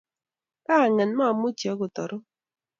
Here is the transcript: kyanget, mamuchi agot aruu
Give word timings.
kyanget, 0.63 1.11
mamuchi 1.17 1.65
agot 1.71 1.95
aruu 2.03 2.25